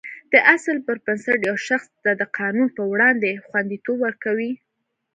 دا 0.31 0.39
اصل 0.55 0.77
پر 0.85 0.95
بنسټ 1.05 1.39
یو 1.49 1.57
شخص 1.67 1.89
ته 2.03 2.11
د 2.19 2.23
قانون 2.37 2.67
په 2.77 2.83
وړاندې 2.91 3.41
خوندیتوب 3.47 3.97
ورکوي. 4.05 4.51